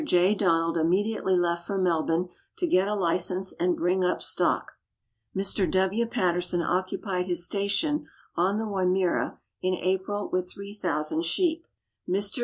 J. 0.03 0.33
Donald 0.33 0.79
immediately 0.79 1.35
left 1.37 1.67
for 1.67 1.77
Melbourne 1.77 2.29
to 2.57 2.65
get 2.65 2.87
a 2.87 2.95
license 2.95 3.53
and 3.59 3.77
bring 3.77 4.03
up 4.03 4.19
stock. 4.19 4.71
Mr. 5.37 5.69
W. 5.71 6.07
Patterson 6.07 6.63
occupied 6.63 7.27
his 7.27 7.45
station 7.45 8.07
on 8.35 8.57
the 8.57 8.65
Wimmera 8.65 9.37
in 9.61 9.75
April 9.75 10.27
with 10.33 10.51
3,000 10.51 11.23
sheep. 11.23 11.67
Mr. 12.09 12.39